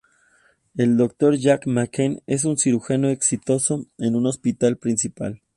El 0.75 0.97
Dr. 0.97 1.37
Jack 1.37 1.67
McKee 1.67 2.23
es 2.25 2.43
un 2.45 2.57
cirujano 2.57 3.09
exitoso 3.09 3.85
en 3.99 4.15
un 4.15 4.25
hospital 4.25 4.77
principal. 4.77 5.43